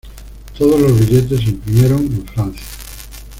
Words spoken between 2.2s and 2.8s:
Francia.